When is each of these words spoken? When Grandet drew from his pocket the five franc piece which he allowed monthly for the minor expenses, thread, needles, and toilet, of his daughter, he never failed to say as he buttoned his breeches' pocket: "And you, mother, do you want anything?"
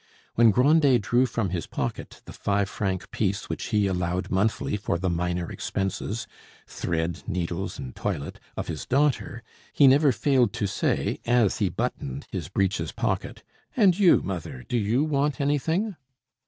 When 0.33 0.49
Grandet 0.49 1.03
drew 1.03 1.27
from 1.27 1.51
his 1.51 1.67
pocket 1.67 2.23
the 2.25 2.33
five 2.33 2.67
franc 2.67 3.11
piece 3.11 3.49
which 3.49 3.65
he 3.65 3.85
allowed 3.85 4.31
monthly 4.31 4.75
for 4.75 4.97
the 4.97 5.11
minor 5.11 5.51
expenses, 5.51 6.25
thread, 6.65 7.21
needles, 7.27 7.77
and 7.77 7.95
toilet, 7.95 8.39
of 8.57 8.67
his 8.67 8.87
daughter, 8.87 9.43
he 9.73 9.85
never 9.85 10.11
failed 10.11 10.53
to 10.53 10.65
say 10.65 11.19
as 11.27 11.59
he 11.59 11.69
buttoned 11.69 12.25
his 12.31 12.49
breeches' 12.49 12.91
pocket: 12.91 13.43
"And 13.77 13.99
you, 13.99 14.23
mother, 14.23 14.65
do 14.67 14.75
you 14.75 15.03
want 15.03 15.39
anything?" 15.39 15.95